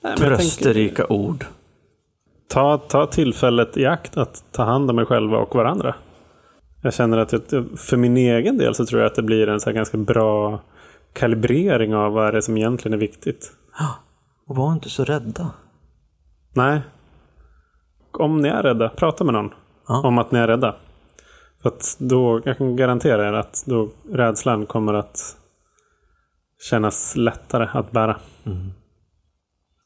[0.01, 1.13] Nej, trösterika tänker...
[1.13, 1.45] ord?
[2.49, 5.95] ta, ta tillfället i akt att ta hand om er själva och varandra.
[6.83, 9.61] Jag känner att jag, för min egen del så tror jag att det blir en
[9.61, 10.61] så ganska bra
[11.13, 13.53] kalibrering av vad det är som egentligen är viktigt.
[14.47, 15.51] Och var inte så rädda.
[16.57, 16.81] Nej.
[18.13, 19.55] Om ni är rädda, prata med någon
[19.89, 20.03] ja.
[20.05, 20.75] om att ni är rädda.
[21.63, 25.37] För att då, jag kan garantera er att då rädslan kommer att
[26.71, 28.17] kännas lättare att bära.
[28.47, 28.73] Mm.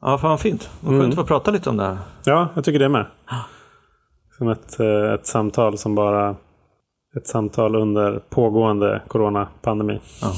[0.01, 0.71] Ja, fan fint.
[0.81, 1.11] Vad skönt mm.
[1.11, 1.99] att få prata lite om det här.
[2.25, 3.07] Ja, jag tycker det med.
[4.39, 6.37] Som ett, eh, ett samtal som bara...
[7.17, 10.01] Ett samtal under pågående coronapandemi.
[10.23, 10.33] Ja.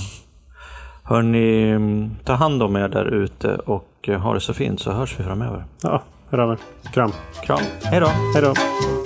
[1.05, 5.21] Hörni, ta hand om er där ute och eh, ha det så fint så hörs
[5.21, 5.65] vi framöver.
[5.83, 6.03] Ja,
[6.33, 6.59] hör av er.
[6.93, 7.13] Kram.
[7.45, 7.61] Kram.
[7.85, 8.07] Hej då.
[8.07, 9.02] Hej då.